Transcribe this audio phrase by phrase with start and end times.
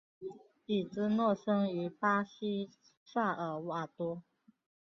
[0.65, 2.71] 伊芝诺生于巴西
[3.05, 4.23] 萨尔瓦多。